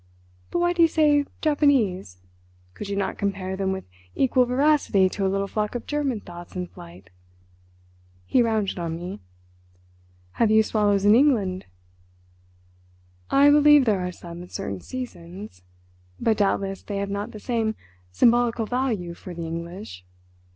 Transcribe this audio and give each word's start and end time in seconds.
But 0.49 0.57
why 0.57 0.73
do 0.73 0.81
you 0.81 0.87
say 0.87 1.25
'Japanese'? 1.41 2.17
Could 2.73 2.89
you 2.89 2.95
not 2.95 3.19
compare 3.19 3.55
them 3.55 3.71
with 3.71 3.83
equal 4.15 4.47
veracity 4.47 5.07
to 5.09 5.27
a 5.27 5.29
little 5.29 5.45
flock 5.45 5.75
of 5.75 5.85
German 5.85 6.21
thoughts 6.21 6.55
in 6.55 6.65
flight?" 6.65 7.11
He 8.25 8.41
rounded 8.41 8.79
on 8.79 8.95
me. 8.95 9.19
"Have 10.41 10.49
you 10.49 10.63
swallows 10.63 11.05
in 11.05 11.13
England?" 11.13 11.67
"I 13.29 13.51
believe 13.51 13.85
there 13.85 13.99
are 14.03 14.11
some 14.11 14.41
at 14.41 14.49
certain 14.51 14.79
seasons. 14.81 15.61
But 16.19 16.37
doubtless 16.37 16.81
they 16.81 16.97
have 16.97 17.11
not 17.11 17.29
the 17.29 17.39
same 17.39 17.75
symbolical 18.11 18.65
value 18.65 19.13
for 19.13 19.35
the 19.35 19.45
English. 19.45 20.03